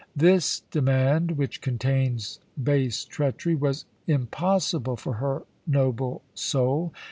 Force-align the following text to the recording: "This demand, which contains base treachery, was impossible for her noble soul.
"This 0.15 0.61
demand, 0.71 1.37
which 1.37 1.61
contains 1.61 2.39
base 2.61 3.05
treachery, 3.05 3.53
was 3.53 3.85
impossible 4.07 4.95
for 4.97 5.13
her 5.21 5.43
noble 5.67 6.23
soul. 6.33 6.91